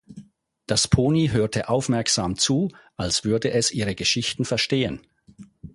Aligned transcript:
Das 0.65 0.87
Pony 0.87 1.27
hörte 1.27 1.69
aufmerksam 1.69 2.35
zu, 2.35 2.69
als 2.97 3.23
würde 3.23 3.51
es 3.51 3.69
ihre 3.69 3.93
Geschichten 3.93 4.45
verstehen. 4.45 5.05